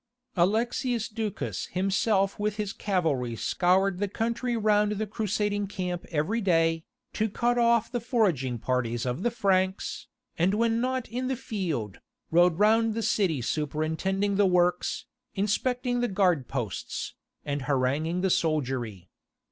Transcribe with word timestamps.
Alexius 0.35 1.07
Ducas 1.07 1.67
himself 1.67 2.39
with 2.39 2.55
his 2.55 2.73
cavalry 2.73 3.35
scoured 3.35 3.99
the 3.99 4.07
country 4.07 4.57
round 4.57 4.93
the 4.93 5.05
Crusading 5.05 5.67
camp 5.67 6.05
every 6.09 6.41
day, 6.41 6.85
to 7.13 7.29
cut 7.29 7.59
off 7.59 7.91
the 7.91 7.99
foraging 8.01 8.57
parties 8.57 9.05
of 9.05 9.21
the 9.21 9.29
Franks, 9.29 10.07
and 10.39 10.55
when 10.55 10.81
not 10.81 11.07
in 11.07 11.27
the 11.27 11.35
field, 11.35 11.99
rode 12.31 12.57
round 12.57 12.95
the 12.95 13.03
city 13.03 13.43
superintending 13.43 14.37
the 14.37 14.47
works, 14.47 15.05
inspecting 15.35 15.99
the 16.01 16.07
guard 16.07 16.47
posts, 16.47 17.13
and 17.45 17.65
haranguing 17.69 18.21
the 18.21 18.31
soldiery. 18.31 19.07